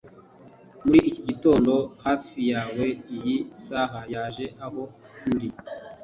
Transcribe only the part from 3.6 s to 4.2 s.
saha